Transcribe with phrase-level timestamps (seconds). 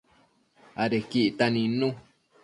[0.83, 1.89] Adequi ictac nidnu